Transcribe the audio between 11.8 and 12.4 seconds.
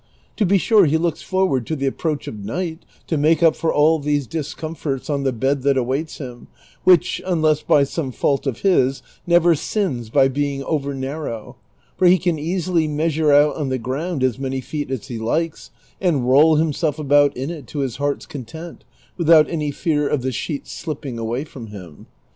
for he can